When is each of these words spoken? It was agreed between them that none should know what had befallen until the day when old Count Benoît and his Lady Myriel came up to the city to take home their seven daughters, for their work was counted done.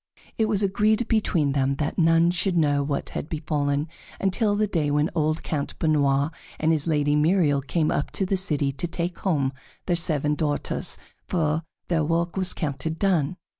It 0.35 0.45
was 0.49 0.63
agreed 0.63 1.07
between 1.07 1.51
them 1.51 1.75
that 1.75 1.99
none 1.99 2.31
should 2.31 2.57
know 2.57 2.81
what 2.81 3.09
had 3.11 3.29
befallen 3.29 3.87
until 4.19 4.55
the 4.55 4.65
day 4.65 4.89
when 4.89 5.11
old 5.13 5.43
Count 5.43 5.77
Benoît 5.77 6.33
and 6.59 6.71
his 6.71 6.87
Lady 6.87 7.15
Myriel 7.15 7.61
came 7.61 7.91
up 7.91 8.09
to 8.13 8.25
the 8.25 8.35
city 8.35 8.71
to 8.71 8.87
take 8.87 9.19
home 9.19 9.53
their 9.85 9.95
seven 9.95 10.33
daughters, 10.33 10.97
for 11.27 11.61
their 11.87 12.03
work 12.03 12.35
was 12.35 12.55
counted 12.55 12.97
done. 12.97 13.37